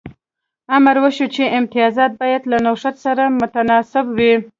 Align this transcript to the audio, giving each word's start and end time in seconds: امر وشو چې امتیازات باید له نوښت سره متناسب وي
امر 0.75 0.95
وشو 1.03 1.25
چې 1.35 1.53
امتیازات 1.57 2.11
باید 2.21 2.41
له 2.51 2.57
نوښت 2.65 2.95
سره 3.05 3.23
متناسب 3.39 4.05
وي 4.17 4.33